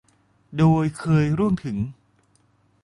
[0.57, 1.77] โดยเคยร่วงถึง